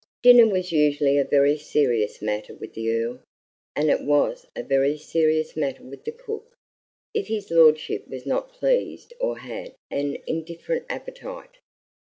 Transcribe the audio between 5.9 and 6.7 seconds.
the cook,